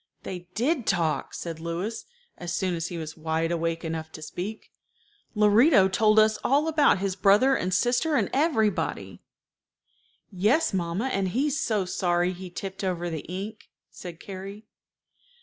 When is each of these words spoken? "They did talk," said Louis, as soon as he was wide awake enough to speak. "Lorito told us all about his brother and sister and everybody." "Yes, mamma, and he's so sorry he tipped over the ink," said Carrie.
"They 0.23 0.47
did 0.55 0.87
talk," 0.87 1.35
said 1.35 1.59
Louis, 1.59 2.05
as 2.35 2.51
soon 2.51 2.73
as 2.73 2.87
he 2.87 2.97
was 2.97 3.15
wide 3.15 3.51
awake 3.51 3.85
enough 3.85 4.11
to 4.13 4.23
speak. 4.23 4.71
"Lorito 5.35 5.87
told 5.87 6.17
us 6.17 6.39
all 6.43 6.67
about 6.67 6.97
his 6.97 7.15
brother 7.15 7.55
and 7.55 7.71
sister 7.71 8.15
and 8.15 8.27
everybody." 8.33 9.21
"Yes, 10.31 10.73
mamma, 10.73 11.05
and 11.13 11.27
he's 11.27 11.59
so 11.59 11.85
sorry 11.85 12.33
he 12.33 12.49
tipped 12.49 12.83
over 12.83 13.11
the 13.11 13.21
ink," 13.31 13.69
said 13.91 14.19
Carrie. 14.19 14.65